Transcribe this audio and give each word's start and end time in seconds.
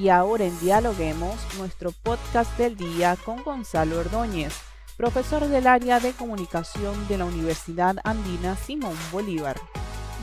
Y 0.00 0.08
ahora 0.08 0.46
en 0.46 0.58
Dialoguemos, 0.60 1.36
nuestro 1.58 1.92
podcast 1.92 2.56
del 2.56 2.74
día 2.74 3.18
con 3.22 3.42
Gonzalo 3.42 3.98
Ordóñez, 3.98 4.54
profesor 4.96 5.46
del 5.46 5.66
área 5.66 6.00
de 6.00 6.12
comunicación 6.12 7.06
de 7.06 7.18
la 7.18 7.26
Universidad 7.26 7.96
Andina 8.02 8.56
Simón 8.56 8.96
Bolívar. 9.12 9.60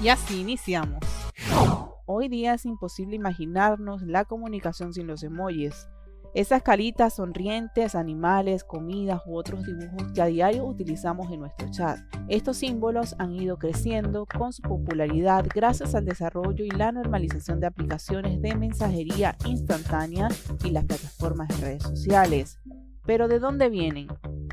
Y 0.02 0.07
así 0.07 0.41
iniciamos. 0.41 1.04
Hoy 2.07 2.27
día 2.27 2.55
es 2.55 2.66
imposible 2.66 3.18
imaginarnos 3.18 4.02
la 4.02 4.25
comunicación 4.25 4.95
sin 4.95 5.05
los 5.05 5.21
emojis 5.21 5.88
esas 6.38 6.61
caritas 6.61 7.15
sonrientes, 7.15 7.95
animales, 7.95 8.63
comidas 8.63 9.23
u 9.25 9.36
otros 9.36 9.65
dibujos 9.65 10.11
que 10.13 10.21
a 10.21 10.27
diario 10.27 10.65
utilizamos 10.65 11.31
en 11.31 11.39
nuestro 11.39 11.67
chat. 11.71 11.97
Estos 12.27 12.57
símbolos 12.57 13.15
han 13.17 13.33
ido 13.33 13.57
creciendo 13.57 14.27
con 14.27 14.54
su 14.54 14.61
popularidad 14.61 15.47
gracias 15.51 15.95
al 15.95 16.05
desarrollo 16.05 16.64
y 16.64 16.69
la 16.69 16.92
normalización 16.92 17.59
de 17.59 17.65
aplicaciones 17.65 18.39
de 18.39 18.55
mensajería 18.55 19.36
instantánea 19.47 20.28
y 20.64 20.69
las 20.69 20.86
plataformas 20.86 21.47
de 21.47 21.55
redes 21.55 21.81
sociales. 21.81 22.59
Pero 23.07 23.28
¿de 23.28 23.39
dónde 23.39 23.69
vienen? 23.69 24.07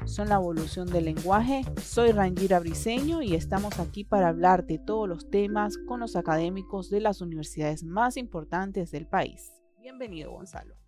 ¿Son 0.06 0.30
la 0.30 0.36
evolución 0.36 0.86
del 0.86 1.04
lenguaje? 1.04 1.66
Soy 1.82 2.12
Rangira 2.12 2.60
Briseño 2.60 3.20
y 3.20 3.34
estamos 3.34 3.78
aquí 3.78 4.04
para 4.04 4.28
hablar 4.28 4.64
de 4.64 4.78
todos 4.78 5.06
los 5.06 5.28
temas 5.28 5.76
con 5.86 6.00
los 6.00 6.16
académicos 6.16 6.88
de 6.88 7.00
las 7.00 7.20
universidades 7.20 7.84
más 7.84 8.16
importantes 8.16 8.90
del 8.90 9.06
país. 9.06 9.52
Bienvenido, 9.82 10.30
Gonzalo. 10.30 10.83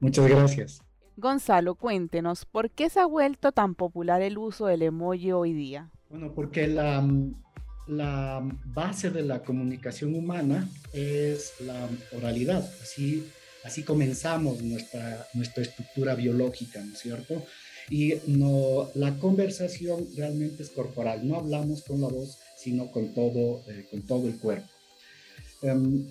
Muchas 0.00 0.26
gracias. 0.28 0.82
Gonzalo, 1.16 1.74
cuéntenos, 1.76 2.44
¿por 2.44 2.70
qué 2.70 2.90
se 2.90 3.00
ha 3.00 3.06
vuelto 3.06 3.52
tan 3.52 3.74
popular 3.74 4.20
el 4.20 4.36
uso 4.36 4.66
del 4.66 4.82
emoji 4.82 5.32
hoy 5.32 5.54
día? 5.54 5.90
Bueno, 6.10 6.32
porque 6.34 6.66
la, 6.66 7.02
la 7.86 8.42
base 8.66 9.10
de 9.10 9.22
la 9.22 9.42
comunicación 9.42 10.14
humana 10.14 10.68
es 10.92 11.54
la 11.60 11.88
oralidad. 12.16 12.68
Así, 12.82 13.26
así 13.64 13.82
comenzamos 13.82 14.62
nuestra, 14.62 15.26
nuestra 15.34 15.62
estructura 15.62 16.14
biológica, 16.14 16.80
¿no 16.82 16.92
es 16.92 16.98
cierto? 16.98 17.42
Y 17.88 18.14
no, 18.26 18.90
la 18.94 19.18
conversación 19.18 20.08
realmente 20.16 20.64
es 20.64 20.70
corporal, 20.70 21.26
no 21.26 21.36
hablamos 21.36 21.82
con 21.82 22.00
la 22.00 22.08
voz, 22.08 22.36
sino 22.58 22.90
con 22.90 23.14
todo, 23.14 23.62
eh, 23.68 23.86
con 23.90 24.02
todo 24.02 24.26
el 24.26 24.38
cuerpo. 24.38 24.68
Em, 25.62 26.06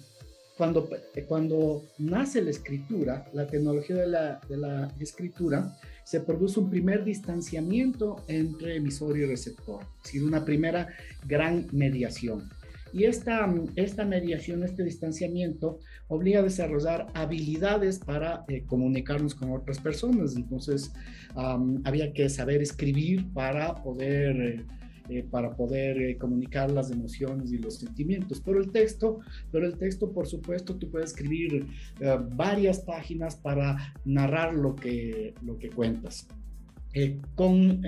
cuando, 0.58 0.90
eh, 1.14 1.26
cuando 1.28 1.84
nace 1.98 2.42
la 2.42 2.52
escritura, 2.52 3.26
la 3.34 3.48
tecnología 3.48 3.96
de 3.98 4.08
la, 4.08 4.42
de 4.48 4.58
la 4.58 4.94
escritura, 5.00 5.78
se 6.04 6.22
produce 6.22 6.60
un 6.60 6.70
primer 6.70 7.04
distanciamiento 7.04 8.24
entre 8.28 8.76
emisor 8.76 9.18
y 9.18 9.26
receptor, 9.26 9.82
es 9.98 10.04
decir, 10.04 10.24
una 10.24 10.46
primera 10.46 10.88
gran 11.28 11.68
mediación. 11.72 12.50
Y 12.94 13.04
esta, 13.04 13.54
esta 13.76 14.06
mediación, 14.06 14.64
este 14.64 14.84
distanciamiento, 14.84 15.80
obliga 16.08 16.40
a 16.40 16.44
desarrollar 16.44 17.08
habilidades 17.14 18.00
para 18.00 18.46
eh, 18.48 18.64
comunicarnos 18.66 19.36
con 19.36 19.52
otras 19.52 19.80
personas. 19.80 20.38
Entonces, 20.38 20.94
había 21.84 22.14
que 22.14 22.30
saber 22.30 22.62
escribir 22.62 23.34
para 23.34 23.76
poder... 23.84 24.36
Eh, 24.42 24.66
eh, 25.10 25.24
para 25.30 25.56
poder 25.56 26.02
eh, 26.02 26.18
comunicar 26.18 26.72
las 26.72 26.90
emociones 26.92 27.52
y 27.52 27.58
los 27.58 27.76
sentimientos. 27.76 28.42
Pero 28.44 28.60
el 28.60 28.72
texto, 28.72 29.20
pero 29.52 29.66
el 29.66 29.78
texto, 29.78 30.12
por 30.12 30.28
supuesto, 30.28 30.76
tú 30.76 30.90
puedes 30.90 31.12
escribir 31.12 31.66
eh, 32.00 32.18
varias 32.36 32.80
páginas 32.80 33.36
para 33.36 33.94
narrar 34.04 34.54
lo 34.54 34.76
que, 34.76 35.34
lo 35.44 35.58
que 35.58 35.70
cuentas. 35.70 36.28
con, 37.36 37.82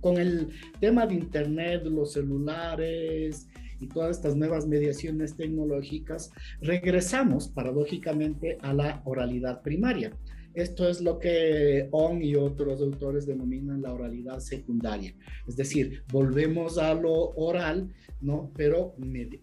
con 0.00 0.18
el 0.18 0.48
tema 0.80 1.06
de 1.06 1.14
Internet, 1.14 1.84
los 1.84 2.12
celulares, 2.12 3.48
y 3.80 3.86
todas 3.86 4.16
estas 4.16 4.36
nuevas 4.36 4.66
mediaciones 4.66 5.36
tecnológicas, 5.36 6.32
regresamos 6.60 7.48
paradójicamente 7.48 8.58
a 8.62 8.72
la 8.72 9.00
oralidad 9.04 9.62
primaria. 9.62 10.12
Esto 10.58 10.88
es 10.88 11.00
lo 11.00 11.20
que 11.20 11.88
On 11.92 12.20
y 12.20 12.34
otros 12.34 12.80
autores 12.80 13.26
denominan 13.26 13.80
la 13.80 13.92
oralidad 13.92 14.40
secundaria. 14.40 15.14
Es 15.46 15.56
decir, 15.56 16.02
volvemos 16.10 16.78
a 16.78 16.94
lo 16.94 17.30
oral, 17.36 17.94
¿no? 18.20 18.50
Pero, 18.56 18.96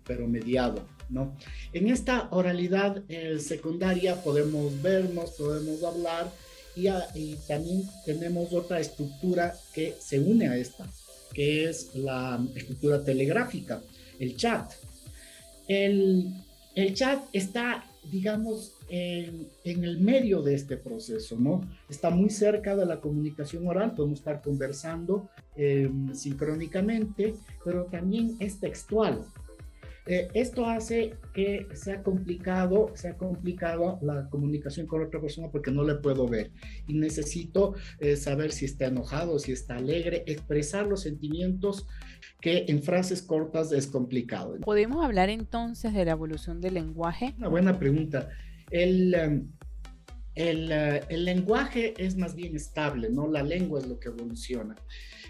pero 0.06 0.28
mediado, 0.28 0.86
¿no? 1.10 1.38
En 1.72 1.88
esta 1.88 2.28
oralidad 2.32 3.02
eh, 3.08 3.40
secundaria 3.40 4.22
podemos 4.22 4.82
vernos, 4.82 5.32
podemos 5.32 5.82
hablar 5.84 6.30
y, 6.76 6.90
y 7.18 7.38
también 7.48 7.84
tenemos 8.06 8.52
otra 8.52 8.82
estructura 8.82 9.56
que 9.74 9.96
se 9.98 10.20
une 10.20 10.50
a 10.50 10.58
esta, 10.58 10.86
que 11.34 11.70
es 11.70 11.96
la 11.96 12.46
estructura 12.56 13.02
telegráfica, 13.02 13.82
el 14.20 14.36
chat. 14.36 14.70
El, 15.70 16.28
el 16.76 16.94
chat 16.94 17.24
está, 17.32 17.86
digamos, 18.12 18.75
en, 18.90 19.48
el 19.64 20.00
medio 20.00 20.42
de 20.42 20.56
este 20.56 20.78
proceso, 20.78 21.38
¿no? 21.40 21.62
Está 21.90 22.10
muy 22.10 22.30
cerca 22.30 22.76
de 22.76 22.86
la 22.86 23.02
comunicación 23.02 23.68
oral, 23.68 23.94
podemos 23.96 24.20
estar 24.20 24.42
conversando 24.42 25.30
eh, 25.56 25.90
sincrónicamente, 26.14 27.36
pero 27.64 27.86
también 27.86 28.36
es 28.40 28.60
textual. 28.60 29.22
Eh, 30.08 30.28
esto 30.36 30.68
hace 30.68 31.16
que 31.34 31.68
sea 31.74 32.04
complicado, 32.04 32.92
sea 32.94 33.18
complicado 33.18 33.98
la 34.04 34.30
comunicación 34.30 34.86
con 34.86 35.02
otra 35.02 35.20
persona 35.20 35.50
porque 35.50 35.72
no 35.72 35.84
le 35.84 35.96
puedo 35.96 36.28
ver 36.28 36.52
y 36.88 36.94
necesito 36.94 37.74
eh, 38.00 38.16
saber 38.16 38.52
si 38.52 38.66
está 38.66 38.86
enojado, 38.86 39.40
si 39.40 39.52
está 39.52 39.78
alegre, 39.78 40.24
expresar 40.28 40.86
los 40.86 41.02
sentimientos 41.02 41.88
que 42.40 42.66
en 42.68 42.84
frases 42.84 43.24
cortas 43.24 43.72
es 43.72 43.88
complicado. 43.88 44.58
¿Podemos 44.60 45.04
hablar 45.04 45.30
entonces 45.30 45.92
de 45.94 46.06
la 46.06 46.12
evolución 46.12 46.62
del 46.62 46.76
lenguaje? 46.76 47.34
Una 47.40 47.48
buena 47.48 47.80
pregunta. 47.80 48.30
El, 48.72 49.14
em, 49.14 49.52
el, 50.36 50.72
eh, 50.72 51.02
el, 51.10 51.26
lenguaje 51.26 51.94
es 51.98 52.18
más 52.18 52.36
bien 52.36 52.56
estable, 52.56 53.10
¿no? 53.10 53.28
La 53.28 53.44
lengua 53.44 53.80
es 53.80 53.88
lo 53.88 54.00
que 54.00 54.10
evoluciona, 54.10 54.76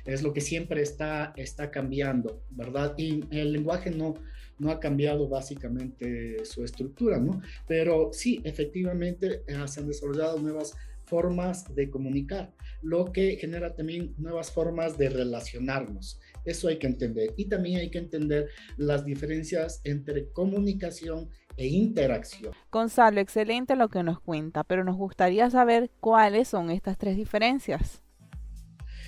es 0.05 0.23
lo 0.23 0.33
que 0.33 0.41
siempre 0.41 0.81
está, 0.81 1.33
está 1.35 1.69
cambiando, 1.71 2.43
¿verdad? 2.49 2.95
Y 2.97 3.23
el 3.31 3.51
lenguaje 3.51 3.91
no, 3.91 4.15
no 4.57 4.71
ha 4.71 4.79
cambiado 4.79 5.27
básicamente 5.27 6.43
su 6.45 6.63
estructura, 6.63 7.19
¿no? 7.19 7.41
Pero 7.67 8.09
sí, 8.13 8.41
efectivamente 8.43 9.43
eh, 9.47 9.67
se 9.67 9.79
han 9.79 9.87
desarrollado 9.87 10.39
nuevas 10.39 10.75
formas 11.05 11.73
de 11.75 11.89
comunicar, 11.89 12.53
lo 12.81 13.11
que 13.11 13.37
genera 13.37 13.75
también 13.75 14.13
nuevas 14.17 14.51
formas 14.51 14.97
de 14.97 15.09
relacionarnos. 15.09 16.19
Eso 16.43 16.67
hay 16.67 16.77
que 16.77 16.87
entender. 16.87 17.33
Y 17.37 17.45
también 17.45 17.79
hay 17.79 17.89
que 17.89 17.97
entender 17.97 18.49
las 18.77 19.05
diferencias 19.05 19.81
entre 19.83 20.29
comunicación 20.29 21.29
e 21.57 21.67
interacción. 21.67 22.53
Gonzalo, 22.71 23.19
excelente 23.19 23.75
lo 23.75 23.89
que 23.89 24.03
nos 24.03 24.19
cuenta, 24.19 24.63
pero 24.63 24.83
nos 24.83 24.97
gustaría 24.97 25.49
saber 25.49 25.89
cuáles 25.99 26.49
son 26.49 26.69
estas 26.69 26.97
tres 26.97 27.15
diferencias. 27.15 28.01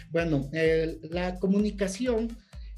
Bueno, 0.10 0.50
la 1.10 1.38
comunicación 1.40 2.30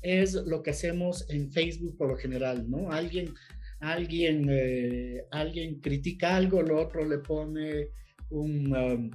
es 0.02 0.34
lo 0.34 0.64
que 0.64 0.72
hacemos 0.72 1.30
en 1.30 1.52
Facebook 1.52 1.98
por 1.98 2.10
lo 2.10 2.18
general, 2.18 2.70
¿no? 2.70 2.92
Alguien, 2.92 3.34
alguien, 3.80 4.48
eh, 4.50 5.26
alguien 5.32 5.80
critica 5.80 6.36
algo, 6.36 6.62
el 6.62 6.72
otro 6.72 7.08
le 7.08 7.20
pone 7.20 7.90
un, 8.30 8.76
um, 8.76 9.12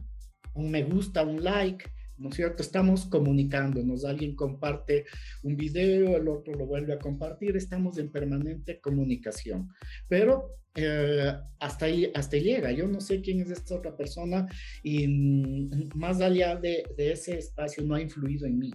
un 0.54 0.70
me 0.70 0.82
gusta, 0.84 1.22
un 1.22 1.42
like, 1.42 1.84
¿no 2.16 2.28
es 2.28 2.36
cierto? 2.36 2.62
Estamos 2.62 3.06
comunicándonos, 3.06 4.04
alguien 4.04 4.36
comparte 4.36 5.06
un 5.42 5.56
video, 5.56 6.16
el 6.16 6.28
otro 6.28 6.54
lo 6.54 6.66
vuelve 6.66 6.92
a 6.92 6.98
compartir, 6.98 7.56
estamos 7.56 7.98
en 7.98 8.10
permanente 8.10 8.80
comunicación, 8.80 9.68
pero 10.08 10.58
eh, 10.76 11.32
hasta, 11.60 11.86
ahí, 11.86 12.10
hasta 12.14 12.36
llega, 12.36 12.72
yo 12.72 12.88
no 12.88 13.00
sé 13.00 13.20
quién 13.20 13.40
es 13.40 13.50
esta 13.50 13.76
otra 13.76 13.96
persona 13.96 14.46
y 14.82 15.06
mm, 15.06 15.90
más 15.94 16.20
allá 16.20 16.56
de, 16.56 16.84
ese 16.96 17.38
espacio 17.38 17.84
no 17.84 17.94
ha 17.94 18.00
influido 18.00 18.46
en 18.46 18.58
mí. 18.58 18.70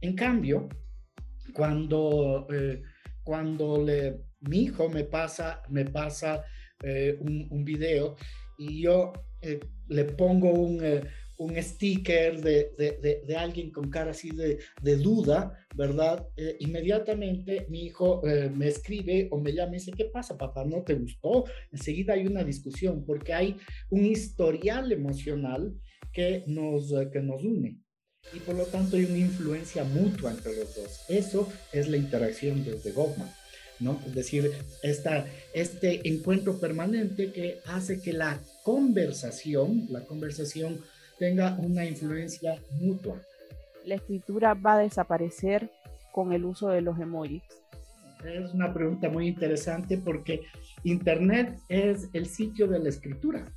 En 0.00 0.14
cambio, 0.14 0.68
cuando, 1.54 2.46
eh, 2.52 2.82
cuando 3.22 3.82
le, 3.82 4.20
mi 4.40 4.64
hijo 4.64 4.88
me 4.88 5.04
pasa, 5.04 5.62
me 5.70 5.84
pasa 5.84 6.44
eh, 6.82 7.16
un, 7.20 7.46
un, 7.50 7.64
video 7.64 8.16
y 8.58 8.82
yo 8.82 9.12
le 9.88 10.04
pongo 10.04 10.50
un 10.50 10.80
un 11.42 11.60
sticker 11.60 12.40
de, 12.40 13.36
alguien 13.36 13.70
con 13.70 13.90
cara 13.90 14.12
así 14.12 14.30
de, 14.30 14.96
duda, 14.96 15.52
¿verdad? 15.74 16.26
Eh, 16.36 16.56
inmediatamente 16.60 17.66
mi 17.68 17.86
hijo 17.86 18.26
eh, 18.26 18.50
me 18.50 18.68
escribe 18.68 19.28
o 19.30 19.40
me 19.40 19.52
llama 19.52 19.72
y 19.72 19.78
dice, 19.78 19.92
¿qué 19.92 20.06
pasa, 20.06 20.36
papá? 20.36 20.64
¿No 20.64 20.82
te 20.82 20.94
gustó? 20.94 21.44
Enseguida 21.70 22.14
hay 22.14 22.26
una 22.26 22.44
discusión 22.44 23.04
porque 23.04 23.32
hay 23.32 23.56
un 23.90 24.04
historial 24.04 24.92
emocional 24.92 25.74
que 26.12 26.44
nos, 26.46 26.92
que 27.12 27.20
nos 27.20 27.42
une. 27.42 27.78
Y 28.32 28.38
por 28.40 28.54
lo 28.54 28.64
tanto 28.64 28.96
hay 28.96 29.04
una 29.04 29.18
influencia 29.18 29.82
mutua 29.82 30.30
entre 30.30 30.54
los 30.56 30.76
dos. 30.76 31.04
Eso 31.08 31.48
es 31.72 31.88
la 31.88 31.96
interacción 31.96 32.64
desde 32.64 32.92
Goffman. 32.92 33.28
¿No? 33.82 34.00
Es 34.06 34.14
decir, 34.14 34.52
esta, 34.82 35.26
este 35.52 36.08
encuentro 36.08 36.58
permanente 36.58 37.32
que 37.32 37.60
hace 37.66 38.00
que 38.00 38.12
la 38.12 38.40
conversación, 38.62 39.86
la 39.90 40.00
conversación 40.04 40.80
tenga 41.18 41.56
una 41.58 41.84
influencia 41.84 42.58
mutua. 42.80 43.20
La 43.84 43.96
escritura 43.96 44.54
va 44.54 44.74
a 44.74 44.78
desaparecer 44.78 45.70
con 46.12 46.32
el 46.32 46.44
uso 46.44 46.68
de 46.68 46.80
los 46.80 46.98
emojis. 46.98 47.42
Es 48.24 48.54
una 48.54 48.72
pregunta 48.72 49.08
muy 49.08 49.26
interesante 49.26 49.98
porque 49.98 50.42
Internet 50.84 51.58
es 51.68 52.08
el 52.12 52.26
sitio 52.26 52.68
de 52.68 52.78
la 52.78 52.88
escritura. 52.88 53.52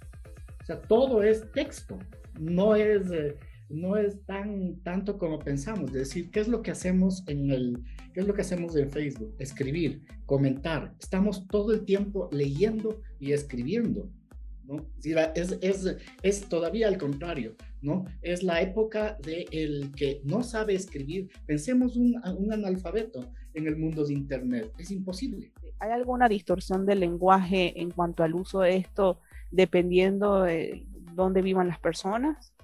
O 0.61 0.65
sea, 0.65 0.81
todo 0.81 1.21
es 1.21 1.51
texto, 1.51 1.99
no 2.39 2.75
es, 2.75 3.11
eh, 3.11 3.35
no 3.75 3.97
es 3.97 4.23
tan 4.25 4.77
tanto 4.83 5.17
como 5.17 5.39
pensamos. 5.39 5.89
Es 5.91 6.09
decir, 6.09 6.31
¿qué 6.31 6.39
es 6.39 6.47
lo 6.47 6.61
que 6.61 6.71
hacemos 6.71 7.23
en 7.27 7.51
el, 7.51 7.83
qué 8.13 8.21
es 8.21 8.27
lo 8.27 8.33
que 8.33 8.41
hacemos 8.41 8.75
en 8.75 8.89
Facebook? 8.89 9.35
Escribir, 9.39 10.01
comentar. 10.25 10.93
Estamos 10.99 11.47
todo 11.47 11.73
el 11.73 11.85
tiempo 11.85 12.29
leyendo 12.31 13.01
y 13.19 13.33
escribiendo. 13.33 14.09
¿no? 14.63 14.85
Es, 15.03 15.57
es, 15.61 15.97
es, 16.23 16.49
todavía 16.49 16.87
al 16.87 16.97
contrario, 16.97 17.55
¿no? 17.81 18.05
Es 18.23 18.41
la 18.41 18.61
época 18.61 19.15
de 19.23 19.45
el 19.51 19.91
que 19.95 20.21
no 20.23 20.41
sabe 20.41 20.73
escribir. 20.73 21.29
Pensemos 21.45 21.95
un, 21.95 22.19
un 22.37 22.51
analfabeto 22.51 23.29
en 23.53 23.67
el 23.67 23.77
mundo 23.77 24.05
de 24.05 24.13
Internet. 24.13 24.71
Es 24.79 24.89
imposible. 24.89 25.51
¿Hay 25.79 25.91
alguna 25.91 26.27
distorsión 26.27 26.85
del 26.85 27.01
lenguaje 27.01 27.79
en 27.79 27.91
cuanto 27.91 28.23
al 28.23 28.33
uso 28.33 28.61
de 28.61 28.77
esto 28.77 29.19
dependiendo 29.51 30.41
de 30.41 30.87
dónde 31.13 31.41
vivan 31.41 31.67
las 31.67 31.79
personas? 31.79 32.54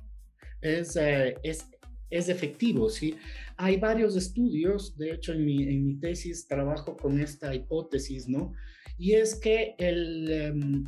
Es, 0.62 0.96
eh, 0.96 1.36
es, 1.44 1.66
es 2.10 2.30
efectivo, 2.30 2.90
¿sí? 2.90 3.16
Hay 3.58 3.78
varios 3.78 4.16
estudios, 4.16 4.98
de 4.98 5.12
hecho 5.12 5.34
en 5.34 5.46
mi, 5.46 5.64
en 5.64 5.86
mi 5.86 6.00
tesis 6.00 6.48
trabajo 6.48 6.98
con 6.98 7.20
esta 7.20 7.54
hipótesis, 7.54 8.28
¿no? 8.28 8.54
Y 8.98 9.14
es 9.14 9.36
que 9.36 9.76
el... 9.78 10.32
Em, 10.32 10.84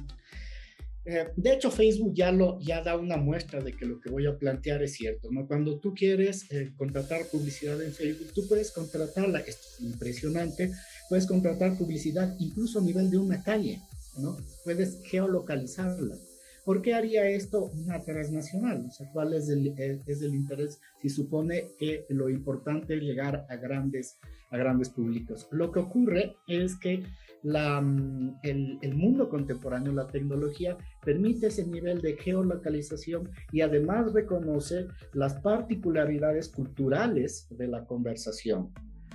eh, 1.06 1.28
de 1.36 1.54
hecho, 1.54 1.70
Facebook 1.70 2.14
ya, 2.14 2.32
lo, 2.32 2.60
ya 2.62 2.82
da 2.82 2.96
una 2.96 3.18
muestra 3.18 3.62
de 3.62 3.74
que 3.74 3.86
lo 3.86 4.00
que 4.00 4.10
voy 4.10 4.26
a 4.26 4.38
plantear 4.38 4.82
es 4.84 4.94
cierto. 4.94 5.30
¿no? 5.32 5.46
Cuando 5.48 5.80
tú 5.80 5.94
quieres 5.94 6.50
eh, 6.50 6.72
contratar 6.78 7.26
publicidad 7.30 7.82
en 7.82 7.92
Facebook, 7.92 8.32
tú 8.34 8.48
puedes 8.48 8.72
contratarla, 8.72 9.40
esto 9.40 9.68
es 9.74 9.82
impresionante, 9.82 10.72
puedes 11.10 11.26
contratar 11.28 11.78
publicidad 11.78 12.34
incluso 12.40 12.80
a 12.80 12.84
nivel 12.84 13.10
de 13.10 13.18
una 13.18 13.44
calle, 13.44 13.82
¿no? 14.18 14.38
Puedes 14.64 15.02
geolocalizarla. 15.04 16.16
¿Por 16.66 16.82
qué 16.82 16.94
haría 16.94 17.28
esto 17.28 17.66
una 17.66 18.00
transnacional? 18.00 18.86
O 18.88 18.92
sea, 18.92 19.10
¿cuál 19.12 19.34
es 19.34 19.50
el, 19.50 19.68
eh, 19.78 20.00
es 20.08 20.22
el 20.22 20.34
interés 20.34 20.80
si 21.02 21.10
supone 21.10 21.66
que 21.78 22.06
lo 22.10 22.30
importante 22.30 22.96
es 22.96 23.02
llegar 23.02 23.46
a 23.50 23.56
grandes, 23.58 24.18
a 24.50 24.58
grandes 24.58 24.90
públicos? 24.90 25.48
Lo 25.52 25.72
que 25.72 25.80
ocurre 25.80 26.38
es 26.48 26.78
que 26.78 27.04
la, 27.44 27.82
mm, 27.82 28.40
el, 28.44 28.80
el, 28.82 28.96
mundo 28.96 29.28
contemporáneo, 29.28 29.92
la 29.92 30.08
tecnología, 30.08 30.78
permite 31.04 31.48
ese 31.48 31.66
nivel 31.68 32.02
de 32.02 32.16
geolocalización 32.16 33.30
y 33.52 33.60
además 33.60 34.14
reconoce 34.14 34.88
las 35.12 35.34
particularidades 35.42 36.48
culturales 36.48 37.48
de 37.50 37.68
la 37.68 37.86
conversación. 37.86 38.70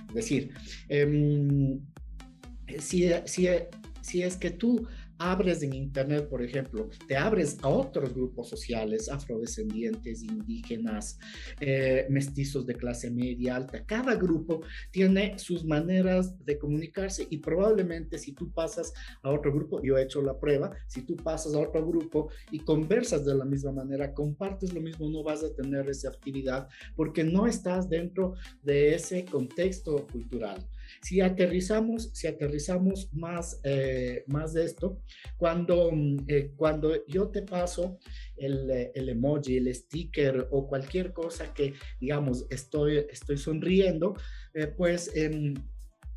Es 0.09 0.15
decir, 0.15 0.51
eh, 0.89 1.79
si, 2.77 3.09
si, 3.25 3.47
si 4.01 4.23
es 4.23 4.37
que 4.37 4.51
tú 4.51 4.87
abres 5.19 5.61
en 5.61 5.73
Internet, 5.73 6.27
por 6.29 6.41
ejemplo, 6.41 6.89
te 7.07 7.15
abres 7.15 7.57
a 7.61 7.67
otros 7.67 8.13
grupos 8.13 8.49
sociales, 8.49 9.09
afrodescendientes, 9.09 10.23
indígenas, 10.23 11.19
eh, 11.59 12.07
mestizos 12.09 12.65
de 12.65 12.75
clase 12.75 13.11
media 13.11 13.57
alta. 13.57 13.85
Cada 13.85 14.15
grupo 14.15 14.61
tiene 14.91 15.37
sus 15.37 15.65
maneras 15.65 16.43
de 16.45 16.57
comunicarse 16.57 17.27
y 17.29 17.37
probablemente 17.37 18.17
si 18.17 18.33
tú 18.33 18.51
pasas 18.51 18.93
a 19.21 19.29
otro 19.29 19.53
grupo, 19.53 19.81
yo 19.83 19.97
he 19.97 20.03
hecho 20.03 20.21
la 20.21 20.39
prueba, 20.39 20.71
si 20.87 21.01
tú 21.01 21.15
pasas 21.17 21.53
a 21.53 21.59
otro 21.59 21.85
grupo 21.85 22.29
y 22.51 22.59
conversas 22.59 23.25
de 23.25 23.35
la 23.35 23.45
misma 23.45 23.71
manera, 23.71 24.13
compartes 24.13 24.73
lo 24.73 24.81
mismo, 24.81 25.09
no 25.09 25.23
vas 25.23 25.43
a 25.43 25.53
tener 25.53 25.89
esa 25.89 26.09
actividad 26.09 26.67
porque 26.95 27.23
no 27.23 27.45
estás 27.45 27.89
dentro 27.89 28.33
de 28.63 28.95
ese 28.95 29.25
contexto 29.25 30.07
cultural. 30.07 30.65
Si 31.01 31.21
aterrizamos, 31.21 32.09
si 32.13 32.27
aterrizamos 32.27 33.13
más, 33.13 33.59
eh, 33.63 34.23
más 34.27 34.53
de 34.53 34.65
esto, 34.65 35.01
cuando, 35.37 35.91
eh, 36.27 36.51
cuando 36.55 37.05
yo 37.07 37.29
te 37.29 37.41
paso 37.41 37.99
el, 38.37 38.69
eh, 38.69 38.91
el, 38.95 39.09
emoji, 39.09 39.57
el 39.57 39.73
sticker 39.73 40.47
o 40.51 40.67
cualquier 40.67 41.13
cosa 41.13 41.53
que, 41.53 41.73
digamos, 41.99 42.45
estoy, 42.49 43.05
estoy 43.09 43.37
sonriendo, 43.37 44.15
pues 44.75 45.11
em, 45.15 45.53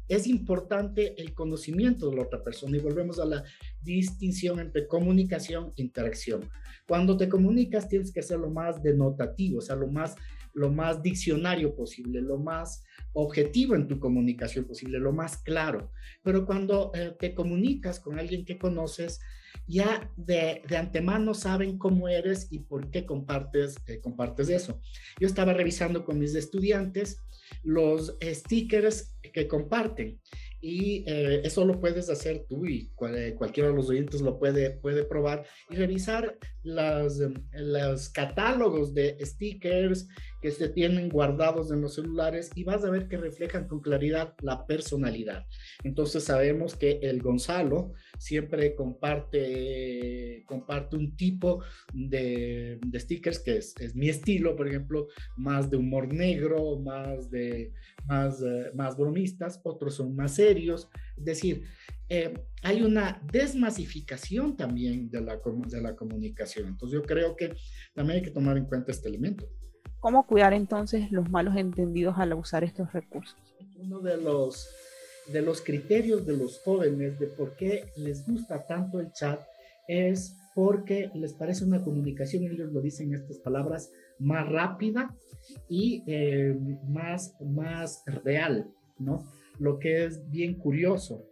es 0.08 0.26
importante 0.26 1.20
el 1.20 1.32
conocimiento 1.32 2.10
de 2.10 2.16
la 2.16 2.22
otra 2.22 2.42
persona 2.42 2.76
y 2.76 2.80
volvemos 2.80 3.18
a 3.18 3.24
la 3.24 3.44
distinción 3.80 4.60
entre 4.60 4.86
comunicación 4.86 5.72
e 5.76 5.82
interacción. 5.82 6.48
Cuando 6.86 7.16
te 7.16 7.28
comunicas 7.28 7.88
tienes 7.88 8.12
que 8.12 8.22
ser 8.22 8.38
lo 8.38 8.50
más 8.50 8.82
denotativo, 8.82 9.58
o 9.58 9.62
sea, 9.62 9.76
lo 9.76 9.88
más, 9.88 10.16
lo 10.54 10.70
más 10.70 11.02
diccionario 11.02 11.74
posible, 11.74 12.20
lo 12.20 12.38
más 12.38 12.84
objetivo 13.12 13.74
en 13.74 13.88
tu 13.88 13.98
comunicación 13.98 14.64
posible, 14.64 14.98
lo 14.98 15.12
más 15.12 15.38
claro. 15.38 15.92
Pero 16.22 16.46
cuando 16.46 16.92
eh, 16.94 17.14
te 17.18 17.34
comunicas 17.34 18.00
con 18.00 18.18
alguien 18.18 18.44
que 18.44 18.58
conoces, 18.58 19.20
ya 19.66 20.10
de, 20.16 20.62
de, 20.66 20.76
antemano 20.76 21.34
saben 21.34 21.78
cómo 21.78 22.08
eres 22.08 22.48
y 22.50 22.60
por 22.60 22.90
qué 22.90 23.04
compartes, 23.04 23.76
eh, 23.86 24.00
compartes 24.00 24.48
eso. 24.48 24.80
Yo 25.20 25.26
estaba 25.26 25.52
revisando 25.52 26.04
con 26.04 26.18
mis 26.18 26.34
estudiantes 26.34 27.18
los 27.62 28.16
stickers 28.22 29.14
que 29.32 29.46
comparten 29.46 30.20
y 30.60 31.04
eh, 31.08 31.42
eso 31.44 31.64
lo 31.64 31.80
puedes 31.80 32.08
hacer 32.08 32.46
tú 32.48 32.64
y 32.66 32.88
cualquiera 32.94 33.68
de 33.68 33.74
los 33.74 33.90
oyentes 33.90 34.20
lo 34.20 34.38
puede, 34.38 34.70
puede 34.70 35.04
probar 35.04 35.44
y 35.68 35.74
revisar 35.74 36.38
los 36.62 38.08
catálogos 38.10 38.94
de 38.94 39.18
stickers 39.20 40.06
que 40.42 40.50
se 40.50 40.68
tienen 40.68 41.08
guardados 41.08 41.70
en 41.70 41.80
los 41.80 41.94
celulares 41.94 42.50
y 42.56 42.64
vas 42.64 42.84
a 42.84 42.90
ver 42.90 43.06
que 43.06 43.16
reflejan 43.16 43.68
con 43.68 43.80
claridad 43.80 44.34
la 44.42 44.66
personalidad. 44.66 45.46
Entonces 45.84 46.24
sabemos 46.24 46.74
que 46.74 46.98
el 47.00 47.22
Gonzalo 47.22 47.92
siempre 48.18 48.74
comparte, 48.74 50.42
comparte 50.46 50.96
un 50.96 51.16
tipo 51.16 51.62
de, 51.94 52.80
de 52.84 53.00
stickers 53.00 53.38
que 53.38 53.58
es, 53.58 53.74
es, 53.78 53.94
mi 53.94 54.08
estilo, 54.08 54.56
por 54.56 54.66
ejemplo, 54.66 55.06
más 55.36 55.70
de 55.70 55.76
humor 55.76 56.12
negro, 56.12 56.76
más, 56.80 57.30
de, 57.30 57.72
más, 58.06 58.42
eh, 58.42 58.72
más 58.74 58.96
bromistas, 58.96 59.60
otros 59.62 59.94
son 59.94 60.16
más 60.16 60.34
serios. 60.34 60.88
Es 61.16 61.24
decir, 61.24 61.62
eh, 62.08 62.34
hay 62.64 62.82
una 62.82 63.22
desmasificación 63.32 64.56
también 64.56 65.08
de 65.08 65.20
la, 65.20 65.40
de 65.68 65.80
la 65.80 65.94
comunicación. 65.94 66.66
Entonces 66.66 67.00
yo 67.00 67.06
creo 67.06 67.36
que 67.36 67.54
también 67.94 68.18
hay 68.18 68.24
que 68.24 68.32
tomar 68.32 68.56
en 68.56 68.66
cuenta 68.66 68.90
este 68.90 69.08
elemento. 69.08 69.48
¿Cómo 70.02 70.26
cuidar 70.26 70.52
entonces 70.52 71.12
los 71.12 71.30
malos 71.30 71.54
entendidos 71.56 72.16
al 72.18 72.34
usar 72.34 72.64
estos 72.64 72.92
recursos? 72.92 73.36
Uno 73.78 74.00
de 74.00 74.16
los, 74.16 74.68
de 75.28 75.42
los 75.42 75.62
criterios 75.62 76.26
de 76.26 76.36
los 76.36 76.58
jóvenes 76.58 77.20
de 77.20 77.28
por 77.28 77.54
qué 77.54 77.84
les 77.96 78.26
gusta 78.26 78.66
tanto 78.66 78.98
el 78.98 79.12
chat 79.12 79.40
es 79.86 80.36
porque 80.56 81.08
les 81.14 81.34
parece 81.34 81.64
una 81.64 81.84
comunicación, 81.84 82.42
ellos 82.42 82.72
lo 82.72 82.80
dicen 82.80 83.14
estas 83.14 83.38
palabras, 83.38 83.92
más 84.18 84.48
rápida 84.48 85.14
y 85.68 86.02
eh, 86.08 86.52
más, 86.88 87.36
más 87.40 88.02
real, 88.24 88.68
¿no? 88.98 89.24
Lo 89.60 89.78
que 89.78 90.06
es 90.06 90.28
bien 90.30 90.54
curioso. 90.54 91.28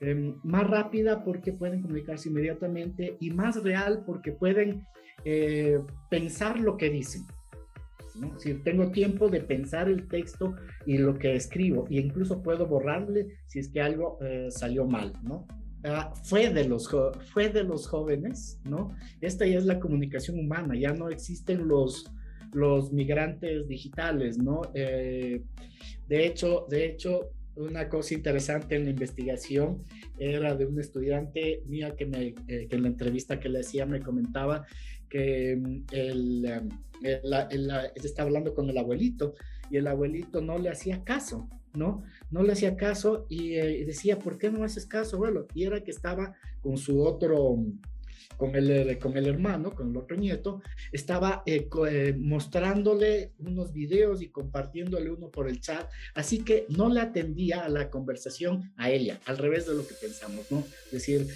Eh, 0.00 0.34
más 0.42 0.66
rápida 0.66 1.22
porque 1.22 1.52
pueden 1.52 1.82
comunicarse 1.82 2.30
inmediatamente 2.30 3.18
y 3.20 3.28
más 3.28 3.62
real 3.62 4.04
porque 4.06 4.32
pueden 4.32 4.86
eh, 5.26 5.80
pensar 6.08 6.58
lo 6.58 6.78
que 6.78 6.88
dicen. 6.88 7.26
Si 8.38 8.54
tengo 8.54 8.90
tiempo 8.90 9.28
de 9.28 9.40
pensar 9.40 9.88
el 9.88 10.08
texto 10.08 10.54
y 10.86 10.98
lo 10.98 11.18
que 11.18 11.34
escribo, 11.34 11.86
e 11.90 11.96
incluso 11.96 12.42
puedo 12.42 12.66
borrarle 12.66 13.38
si 13.46 13.58
es 13.58 13.68
que 13.68 13.80
algo 13.80 14.18
eh, 14.22 14.48
salió 14.50 14.86
mal, 14.86 15.12
¿no? 15.22 15.46
Ah, 15.84 16.12
fue, 16.24 16.50
de 16.50 16.66
los 16.66 16.90
fue 17.32 17.48
de 17.48 17.62
los 17.62 17.86
jóvenes, 17.86 18.58
¿no? 18.64 18.90
Esta 19.20 19.46
ya 19.46 19.58
es 19.58 19.66
la 19.66 19.78
comunicación 19.78 20.38
humana, 20.38 20.74
ya 20.74 20.92
no 20.92 21.10
existen 21.10 21.68
los, 21.68 22.10
los 22.52 22.92
migrantes 22.92 23.68
digitales, 23.68 24.38
¿no? 24.38 24.62
Eh, 24.74 25.42
de 26.08 26.26
hecho, 26.26 26.66
de 26.68 26.86
hecho, 26.86 27.30
una 27.56 27.88
cosa 27.88 28.14
interesante 28.14 28.76
en 28.76 28.84
la 28.84 28.90
investigación 28.90 29.82
era 30.18 30.54
de 30.54 30.66
un 30.66 30.78
estudiante 30.78 31.62
mía 31.66 31.94
que, 31.96 32.06
me, 32.06 32.34
eh, 32.48 32.66
que 32.68 32.76
en 32.76 32.82
la 32.82 32.88
entrevista 32.88 33.40
que 33.40 33.48
le 33.48 33.60
hacía 33.60 33.86
me 33.86 34.00
comentaba 34.00 34.66
que 35.08 35.56
mm, 35.56 35.84
él, 35.92 36.70
estaba 37.94 38.28
hablando 38.28 38.54
con 38.54 38.70
el 38.70 38.78
abuelito 38.78 39.34
y 39.70 39.76
el 39.76 39.86
abuelito 39.86 40.40
no 40.40 40.58
le 40.58 40.70
hacía 40.70 41.04
caso, 41.04 41.48
¿no? 41.74 42.02
No 42.30 42.42
le 42.42 42.52
hacía 42.52 42.76
caso 42.76 43.26
y, 43.28 43.50
y 43.50 43.58
eh, 43.58 43.84
decía, 43.84 44.18
¿por 44.18 44.38
qué 44.38 44.50
no 44.50 44.64
haces 44.64 44.86
caso, 44.86 45.16
abuelo? 45.16 45.46
Y 45.54 45.64
era 45.64 45.82
que 45.82 45.90
estaba 45.90 46.34
con 46.62 46.76
su 46.78 47.02
otro 47.02 47.58
con 48.36 48.54
el, 48.54 48.70
eh, 48.70 48.98
con 48.98 49.16
el 49.16 49.26
hermano, 49.26 49.74
con 49.74 49.90
el 49.90 49.96
otro 49.96 50.16
nieto, 50.16 50.62
estaba 50.92 51.42
eh, 51.46 51.68
eh, 51.88 52.14
mostrándole 52.18 53.32
unos 53.38 53.72
videos 53.72 54.22
y 54.22 54.28
compartiéndole 54.28 55.10
uno 55.10 55.30
por 55.30 55.48
el 55.48 55.60
chat, 55.60 55.88
así 56.14 56.44
que 56.44 56.66
no 56.68 56.88
le 56.88 57.00
atendía 57.00 57.64
a 57.64 57.68
la 57.68 57.90
conversación 57.90 58.72
a 58.76 58.90
ella, 58.90 59.20
al 59.26 59.38
revés 59.38 59.66
de 59.66 59.74
lo 59.74 59.86
que 59.86 59.94
pensamos, 59.94 60.46
¿no? 60.50 60.64
Es 60.86 60.92
decir, 60.92 61.28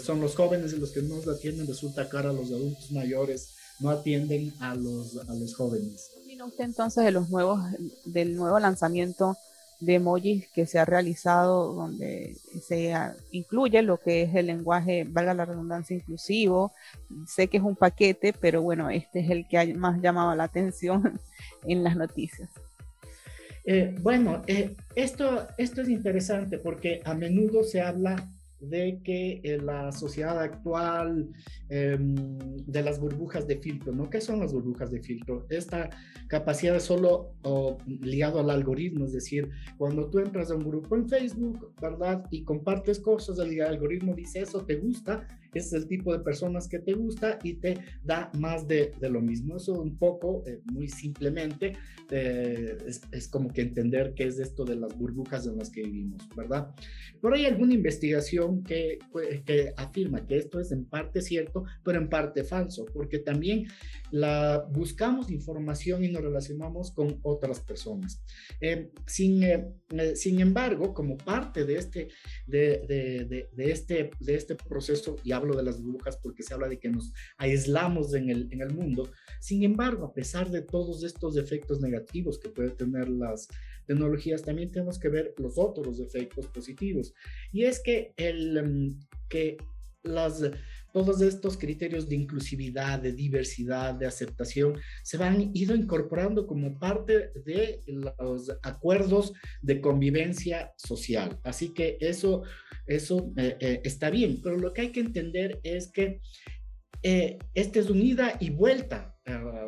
son 0.00 0.20
los 0.20 0.34
jóvenes 0.34 0.72
los 0.78 0.90
que 0.90 1.02
nos 1.02 1.26
atienden, 1.28 1.66
resulta 1.66 2.08
cara 2.08 2.30
a 2.30 2.32
los 2.32 2.50
adultos 2.50 2.90
mayores 2.92 3.56
no 3.80 3.90
atienden 3.90 4.52
a 4.60 4.74
los, 4.74 5.16
a 5.28 5.34
los 5.34 5.54
jóvenes. 5.56 6.10
¿Qué 6.26 6.42
usted 6.42 6.64
entonces 6.64 7.04
de 7.04 7.10
los 7.10 7.30
nuevos, 7.30 7.60
del 8.04 8.36
nuevo 8.36 8.58
lanzamiento 8.58 9.36
de 9.82 9.94
emojis 9.96 10.48
que 10.48 10.64
se 10.64 10.78
ha 10.78 10.84
realizado 10.84 11.72
donde 11.72 12.36
se 12.62 12.94
incluye 13.32 13.82
lo 13.82 13.98
que 13.98 14.22
es 14.22 14.34
el 14.34 14.46
lenguaje, 14.46 15.04
valga 15.04 15.34
la 15.34 15.44
redundancia, 15.44 15.96
inclusivo. 15.96 16.72
Sé 17.26 17.48
que 17.48 17.56
es 17.56 17.62
un 17.62 17.74
paquete, 17.74 18.32
pero 18.32 18.62
bueno, 18.62 18.90
este 18.90 19.20
es 19.20 19.30
el 19.30 19.46
que 19.48 19.58
ha 19.58 19.66
más 19.74 20.00
llamado 20.00 20.34
la 20.36 20.44
atención 20.44 21.20
en 21.66 21.82
las 21.82 21.96
noticias. 21.96 22.48
Eh, 23.64 23.94
bueno, 24.00 24.42
eh, 24.46 24.76
esto, 24.94 25.46
esto 25.58 25.82
es 25.82 25.88
interesante 25.88 26.58
porque 26.58 27.00
a 27.04 27.14
menudo 27.14 27.64
se 27.64 27.80
habla 27.80 28.28
de 28.62 29.00
que 29.02 29.40
eh, 29.42 29.58
la 29.58 29.92
sociedad 29.92 30.40
actual, 30.40 31.28
em, 31.68 32.14
de 32.66 32.82
las 32.82 33.00
burbujas 33.00 33.46
de 33.46 33.58
filtro, 33.58 33.92
¿no? 33.92 34.08
¿Qué 34.08 34.20
son 34.20 34.40
las 34.40 34.52
burbujas 34.52 34.90
de 34.90 35.00
filtro? 35.00 35.46
Esta 35.50 35.90
capacidad 36.28 36.74
de 36.74 36.80
solo 36.80 37.34
ligado 37.86 38.40
al 38.40 38.50
algoritmo, 38.50 39.04
es 39.04 39.12
decir, 39.12 39.50
cuando 39.76 40.08
tú 40.08 40.18
entras 40.18 40.50
a 40.50 40.54
un 40.54 40.64
grupo 40.64 40.96
en 40.96 41.08
Facebook, 41.08 41.72
¿verdad? 41.80 42.24
Y 42.30 42.44
compartes 42.44 43.00
cosas, 43.00 43.38
el 43.38 43.60
algoritmo 43.60 44.14
dice 44.14 44.40
eso, 44.40 44.64
te 44.64 44.76
gusta, 44.76 45.26
es 45.58 45.72
el 45.72 45.86
tipo 45.86 46.12
de 46.12 46.20
personas 46.20 46.68
que 46.68 46.78
te 46.78 46.94
gusta 46.94 47.38
y 47.42 47.54
te 47.54 47.78
da 48.02 48.30
más 48.38 48.66
de, 48.66 48.92
de 49.00 49.10
lo 49.10 49.20
mismo. 49.20 49.56
Eso 49.56 49.80
un 49.80 49.96
poco, 49.98 50.42
eh, 50.46 50.60
muy 50.72 50.88
simplemente, 50.88 51.74
eh, 52.10 52.76
es, 52.86 53.02
es, 53.10 53.28
como 53.28 53.52
que 53.52 53.62
entender 53.62 54.14
qué 54.14 54.24
es 54.24 54.38
esto 54.38 54.64
de 54.64 54.76
las 54.76 54.96
burbujas 54.96 55.46
en 55.46 55.56
las 55.56 55.70
que 55.70 55.82
vivimos, 55.82 56.28
¿verdad? 56.36 56.74
Pero 57.20 57.34
hay 57.34 57.46
alguna 57.46 57.74
investigación 57.74 58.62
que, 58.62 58.98
que 59.44 59.72
afirma 59.76 60.26
que 60.26 60.36
esto 60.36 60.60
es 60.60 60.72
en 60.72 60.84
parte 60.84 61.22
cierto, 61.22 61.64
pero 61.82 61.98
en 61.98 62.08
parte 62.08 62.44
falso, 62.44 62.84
porque 62.92 63.18
también 63.18 63.66
la, 64.10 64.66
buscamos 64.70 65.30
información 65.30 66.04
y 66.04 66.08
nos 66.08 66.22
relacionamos 66.22 66.90
con 66.92 67.18
otras 67.22 67.60
personas. 67.60 68.22
Eh, 68.60 68.90
sin, 69.06 69.42
sin 70.14 70.40
embargo, 70.40 70.92
como 70.92 71.16
parte 71.16 71.64
de 71.64 71.76
este, 71.76 72.08
de, 72.46 72.82
de, 72.88 73.48
de, 73.52 73.70
este, 73.70 74.10
de 74.20 74.34
este 74.34 74.54
proceso, 74.54 75.16
y 75.24 75.32
hablo 75.42 75.56
de 75.56 75.64
las 75.64 75.82
burbujas 75.82 76.16
porque 76.16 76.42
se 76.42 76.54
habla 76.54 76.68
de 76.68 76.78
que 76.78 76.88
nos 76.88 77.12
aislamos 77.36 78.14
en 78.14 78.30
el, 78.30 78.48
en 78.52 78.62
el 78.62 78.72
mundo. 78.72 79.10
Sin 79.40 79.64
embargo, 79.64 80.06
a 80.06 80.14
pesar 80.14 80.50
de 80.50 80.62
todos 80.62 81.02
estos 81.02 81.36
efectos 81.36 81.80
negativos 81.80 82.38
que 82.38 82.48
pueden 82.48 82.76
tener 82.76 83.08
las 83.08 83.48
tecnologías, 83.86 84.42
también 84.42 84.70
tenemos 84.70 84.98
que 84.98 85.08
ver 85.08 85.34
los 85.38 85.58
otros 85.58 86.00
efectos 86.00 86.46
positivos. 86.46 87.12
Y 87.52 87.64
es 87.64 87.80
que, 87.80 88.14
el, 88.16 88.56
em, 88.56 89.00
que 89.28 89.56
las, 90.02 90.42
todos 90.92 91.20
estos 91.22 91.56
criterios 91.56 92.08
de 92.08 92.16
inclusividad, 92.16 93.00
de 93.00 93.12
diversidad, 93.12 93.94
de 93.94 94.06
aceptación, 94.06 94.78
se 95.02 95.16
van 95.16 95.50
ido 95.54 95.74
incorporando 95.74 96.46
como 96.46 96.78
parte 96.78 97.32
de 97.44 97.80
los 97.86 98.50
acuerdos 98.62 99.32
de 99.62 99.80
convivencia 99.80 100.72
social. 100.76 101.38
Así 101.42 101.72
que 101.72 101.96
eso, 102.00 102.42
eso 102.86 103.32
eh, 103.36 103.56
eh, 103.60 103.80
está 103.84 104.10
bien, 104.10 104.40
pero 104.42 104.56
lo 104.56 104.72
que 104.72 104.82
hay 104.82 104.92
que 104.92 105.00
entender 105.00 105.60
es 105.62 105.90
que 105.90 106.20
eh, 107.02 107.38
esta 107.54 107.80
es 107.80 107.90
unida 107.90 108.36
y 108.40 108.50
vuelta 108.50 109.08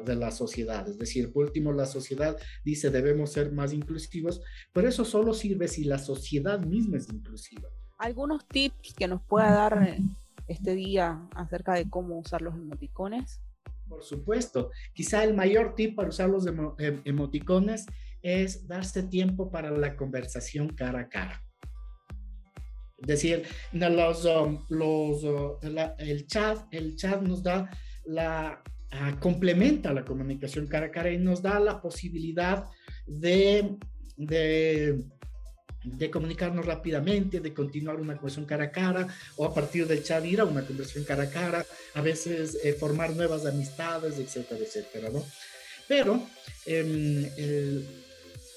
de 0.05 0.17
la 0.17 0.33
sociedad. 0.33 0.89
Es 0.89 0.99
decir, 0.99 1.33
por 1.33 1.45
último, 1.45 1.73
la 1.73 1.87
sociedad 1.87 2.37
dice 2.65 2.91
debemos 2.91 3.31
ser 3.31 3.53
más 3.53 3.73
inclusivos, 3.73 4.43
pero 4.73 4.89
eso 4.89 5.05
solo 5.05 5.33
sirve 5.33 5.69
si 5.69 5.85
la 5.85 5.99
sociedad 5.99 6.59
misma 6.59 6.97
es 6.97 7.09
inclusiva. 7.09 7.69
¿Algunos 7.99 8.49
tips 8.49 8.95
que 8.95 9.07
nos 9.07 9.23
pueda 9.23 9.53
dar 9.53 9.97
este 10.49 10.75
día 10.75 11.29
acerca 11.37 11.75
de 11.75 11.89
cómo 11.89 12.19
usar 12.19 12.43
los 12.43 12.55
emoticones? 12.55 13.41
Por 13.89 14.03
supuesto. 14.03 14.71
Quizá 14.93 15.23
el 15.23 15.35
mayor 15.35 15.75
tip 15.77 15.95
para 15.95 16.09
usar 16.09 16.29
los 16.29 16.47
em, 16.47 17.01
emoticones 17.05 17.87
es 18.23 18.67
darse 18.67 19.03
tiempo 19.05 19.51
para 19.51 19.71
la 19.71 19.97
conversación 19.97 20.69
cara 20.69 21.01
a 21.01 21.09
cara. 21.09 21.45
Decir, 23.07 23.45
los, 23.73 24.25
um, 24.25 24.65
los, 24.69 25.25
uh, 25.25 25.59
el, 25.99 26.27
chat, 26.27 26.59
el 26.71 26.97
chat 26.97 27.21
nos 27.23 27.43
da 27.43 27.71
la, 28.07 28.63
uh, 28.93 29.19
complementa 29.21 29.93
la 29.93 30.05
comunicación 30.05 30.67
cara 30.67 30.87
a 30.87 30.91
cara 30.91 31.11
y 31.11 31.19
nos 31.19 31.43
da 31.43 31.61
la 31.61 31.81
posibilidad 31.81 32.67
de, 33.07 33.77
de 34.17 35.05
de 35.85 36.11
comunicarnos 36.11 36.65
rápidamente, 36.65 37.41
de 37.41 37.53
continuar 37.53 37.97
una 37.97 38.15
conversación 38.17 38.47
cara 38.47 38.65
a 38.65 38.73
cara, 38.73 39.07
o 39.37 39.45
a 39.45 39.55
partir 39.55 39.87
del 39.87 40.03
chat 40.03 40.25
ir 40.25 40.41
a 40.41 40.45
una 40.45 40.67
conversación 40.67 41.05
cara 41.05 41.25
a 41.25 41.31
cara, 41.31 41.65
a 41.95 42.01
veces 42.01 42.59
eh, 42.65 42.73
formar 42.73 43.15
nuevas 43.15 43.45
amistades, 43.45 44.19
etcétera, 44.19 44.61
etcétera, 44.65 45.11
¿no? 45.11 45.25
Pero 45.87 46.27
em, 46.65 47.27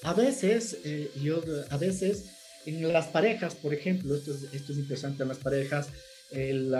a 0.02 0.14
veces, 0.14 0.78
eh, 0.84 1.10
yo, 1.22 1.42
a 1.68 1.76
veces 1.76 2.37
en 2.68 2.92
las 2.92 3.06
parejas, 3.08 3.54
por 3.54 3.72
ejemplo, 3.72 4.14
esto 4.14 4.34
es, 4.34 4.52
esto 4.52 4.72
es 4.72 4.78
interesante 4.78 5.22
en 5.22 5.28
las 5.28 5.38
parejas, 5.38 5.88
el, 6.30 6.74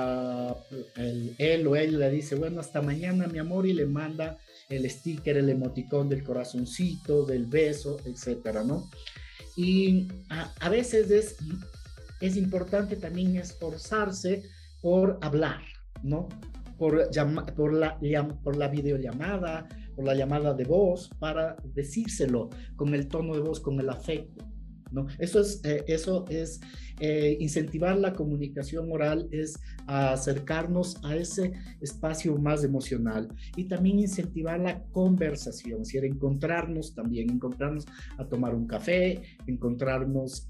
el, 0.97 1.35
él 1.39 1.67
o 1.67 1.77
ella 1.77 1.99
le 1.99 2.11
dice, 2.11 2.35
bueno, 2.35 2.61
hasta 2.61 2.83
mañana, 2.83 3.27
mi 3.27 3.39
amor, 3.39 3.67
y 3.67 3.73
le 3.73 3.87
manda 3.87 4.39
el 4.69 4.89
sticker, 4.91 5.37
el 5.39 5.49
emoticón 5.49 6.09
del 6.09 6.23
corazoncito, 6.23 7.25
del 7.25 7.47
beso, 7.47 7.99
etcétera, 8.05 8.63
¿no? 8.65 8.91
Y 9.57 10.09
a, 10.29 10.69
veces 10.69 11.11
es, 11.11 11.37
es 12.21 12.37
importante 12.37 12.97
también 12.97 13.37
esforzarse 13.37 14.43
por 14.83 15.19
hablar, 15.23 15.63
¿no? 16.03 16.29
Por, 16.77 17.11
por, 17.57 17.73
la, 17.73 17.99
por 18.45 18.57
la 18.57 18.69
videollamada, 18.69 19.67
por 19.97 20.05
la 20.05 20.15
llamada 20.15 20.55
de 20.55 20.65
voz, 20.65 21.11
para 21.19 21.57
decírselo 21.75 22.51
con 22.77 22.95
el 22.95 23.09
tono 23.09 23.35
de 23.35 23.41
voz, 23.41 23.59
con 23.59 23.81
el 23.81 23.89
afecto. 23.89 24.45
¿No? 24.91 25.07
Eso 25.19 25.41
es, 25.41 25.61
eh, 25.65 25.85
eso 25.87 26.25
es 26.29 26.61
eh, 27.01 27.37
incentivar 27.41 27.97
la 27.97 28.13
comunicación 28.13 28.91
oral, 28.91 29.29
es 29.31 29.61
acercarnos 29.87 31.03
a 31.05 31.15
ese 31.15 31.53
espacio 31.81 32.37
más 32.37 32.65
emocional 32.65 33.29
y 33.57 33.65
también 33.65 34.01
incentivar 34.01 34.59
la 34.61 34.83
conversación, 34.93 35.83
es 35.83 35.89
decir, 35.89 36.05
encontrarnos 36.05 36.95
también, 36.95 37.31
encontrarnos 37.31 37.87
a 38.19 38.25
tomar 38.25 38.55
un 38.55 38.67
café, 38.67 39.23
encontrarnos 39.47 40.47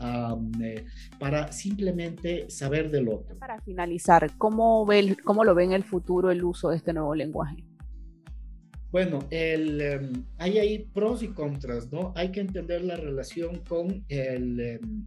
eh, 0.63 0.85
para 1.21 1.53
simplemente 1.53 2.51
saber 2.51 2.91
del 2.91 3.09
otro. 3.09 3.39
Para 3.39 3.61
finalizar, 3.61 4.33
¿cómo, 4.39 4.87
ve, 4.87 5.17
¿cómo 5.25 5.45
lo 5.45 5.55
ve 5.55 5.65
en 5.65 5.73
el 5.73 5.85
futuro 5.85 6.31
el 6.31 6.43
uso 6.43 6.71
de 6.71 6.77
este 6.77 6.93
nuevo 6.93 7.15
lenguaje? 7.15 7.65
Bueno, 8.91 9.27
em, 9.31 10.25
hay 10.39 10.59
ahí 10.59 10.79
pros 10.79 11.23
y 11.23 11.29
contras, 11.29 11.93
¿no? 11.93 12.13
Hay 12.17 12.33
que 12.33 12.41
entender 12.41 12.83
la 12.83 12.97
relación 12.97 13.59
con, 13.61 14.05
el, 14.09 14.61
em, 14.61 15.07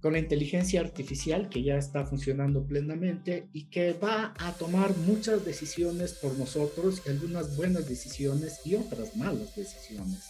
con 0.00 0.12
la 0.12 0.20
inteligencia 0.20 0.80
artificial 0.80 1.48
que 1.48 1.64
ya 1.64 1.76
está 1.76 2.06
funcionando 2.06 2.64
plenamente 2.64 3.48
y 3.52 3.64
que 3.64 3.94
va 3.94 4.32
a 4.38 4.52
tomar 4.52 4.96
muchas 4.98 5.44
decisiones 5.44 6.12
por 6.12 6.38
nosotros, 6.38 7.02
algunas 7.08 7.56
buenas 7.56 7.88
decisiones 7.88 8.60
y 8.64 8.76
otras 8.76 9.16
malas 9.16 9.56
decisiones. 9.56 10.20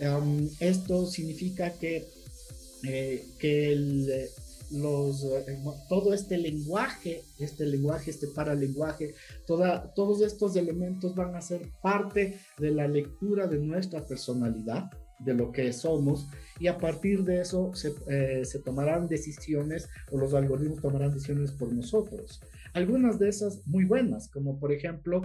Em, 0.00 0.48
esto 0.58 1.06
significa 1.06 1.72
que, 1.78 2.08
eh, 2.82 3.24
que 3.38 3.72
el, 3.72 4.30
los, 4.70 5.24
eh, 5.24 5.58
todo 5.88 6.12
este 6.14 6.38
lenguaje, 6.38 7.22
este 7.38 7.66
lenguaje, 7.66 8.10
este 8.10 8.28
paralenguaje, 8.28 9.14
toda, 9.46 9.92
todos 9.94 10.20
estos 10.20 10.56
elementos 10.56 11.14
van 11.14 11.34
a 11.34 11.40
ser 11.40 11.70
parte 11.82 12.40
de 12.58 12.70
la 12.70 12.88
lectura 12.88 13.46
de 13.46 13.58
nuestra 13.58 14.06
personalidad, 14.06 14.90
de 15.18 15.34
lo 15.34 15.50
que 15.50 15.72
somos, 15.72 16.26
y 16.60 16.68
a 16.68 16.78
partir 16.78 17.24
de 17.24 17.40
eso 17.40 17.72
se, 17.74 17.92
eh, 18.08 18.44
se 18.44 18.60
tomarán 18.60 19.08
decisiones 19.08 19.88
o 20.12 20.18
los 20.18 20.32
algoritmos 20.34 20.80
tomarán 20.80 21.12
decisiones 21.12 21.50
por 21.52 21.72
nosotros. 21.72 22.40
Algunas 22.78 23.18
de 23.18 23.28
esas 23.28 23.66
muy 23.66 23.84
buenas, 23.84 24.28
como 24.28 24.60
por 24.60 24.70
ejemplo, 24.70 25.22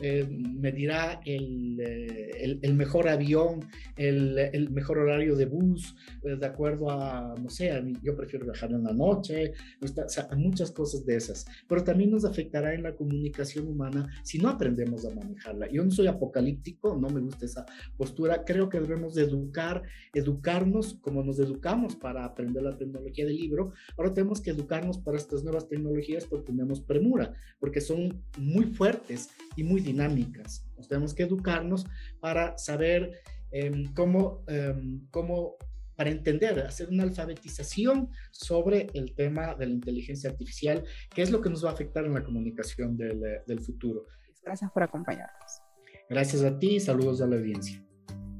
eh, 0.00 0.26
me 0.28 0.72
dirá 0.72 1.20
el, 1.24 1.78
eh, 1.80 2.58
el, 2.60 2.74
mejor 2.74 3.08
avión, 3.08 3.60
el, 3.96 4.36
el, 4.38 4.70
mejor 4.70 4.98
horario 4.98 5.36
de 5.36 5.46
bus, 5.46 5.94
eh, 6.24 6.34
de 6.34 6.46
acuerdo 6.46 6.90
a, 6.90 7.36
no 7.40 7.48
sé, 7.48 7.70
yo 8.02 8.16
prefiero 8.16 8.44
viajar 8.44 8.72
en 8.72 8.82
la 8.82 8.92
noche, 8.92 9.52
o 9.80 10.08
sea, 10.08 10.28
muchas 10.36 10.72
cosas 10.72 11.06
de 11.06 11.14
esas. 11.14 11.46
Pero 11.68 11.84
también 11.84 12.10
nos 12.10 12.24
afectará 12.24 12.74
en 12.74 12.82
la 12.82 12.96
comunicación 12.96 13.68
humana 13.68 14.08
si 14.24 14.38
no 14.38 14.48
aprendemos 14.48 15.06
a 15.06 15.14
manejarla. 15.14 15.70
Yo 15.70 15.84
no 15.84 15.92
soy 15.92 16.08
apocalíptico, 16.08 16.96
no 16.96 17.08
me 17.08 17.20
gusta 17.20 17.46
esa 17.46 17.66
postura, 17.96 18.44
creo 18.44 18.68
que 18.68 18.80
debemos 18.80 19.16
educar, 19.16 19.84
educarnos 20.12 20.94
como 21.00 21.22
nos 21.22 21.38
educamos 21.38 21.94
para 21.94 22.24
aprender 22.24 22.64
la 22.64 22.76
tecnología 22.76 23.26
del 23.26 23.36
libro, 23.36 23.72
ahora 23.96 24.12
tenemos 24.12 24.40
que 24.40 24.50
educarnos 24.50 24.98
para 24.98 25.16
estas 25.16 25.44
nuevas 25.44 25.68
tecnologías 25.68 26.24
porque 26.24 26.46
tenemos 26.46 26.80
premura, 26.96 27.34
porque 27.58 27.80
son 27.80 28.24
muy 28.38 28.64
fuertes 28.64 29.30
y 29.54 29.64
muy 29.64 29.80
dinámicas. 29.80 30.64
tenemos 30.88 31.14
que 31.14 31.24
educarnos 31.24 31.86
para 32.20 32.56
saber 32.58 33.20
em, 33.50 33.92
cómo, 33.94 34.44
em, 34.48 35.06
cómo, 35.10 35.56
para 35.94 36.10
entender, 36.10 36.60
hacer 36.60 36.88
una 36.88 37.04
alfabetización 37.04 38.10
sobre 38.30 38.88
el 38.94 39.14
tema 39.14 39.54
de 39.54 39.66
la 39.66 39.72
inteligencia 39.72 40.30
artificial, 40.30 40.84
que 41.14 41.22
es 41.22 41.30
lo 41.30 41.40
que 41.40 41.50
nos 41.50 41.64
va 41.64 41.70
a 41.70 41.72
afectar 41.72 42.04
en 42.04 42.14
la 42.14 42.24
comunicación 42.24 42.96
del, 42.96 43.20
del 43.46 43.60
futuro. 43.60 44.04
Gracias 44.42 44.70
por 44.72 44.82
acompañarnos. 44.82 45.62
Gracias 46.08 46.42
a 46.42 46.58
ti 46.58 46.76
y 46.76 46.80
saludos 46.80 47.20
a 47.20 47.26
la 47.26 47.36
audiencia. 47.36 47.85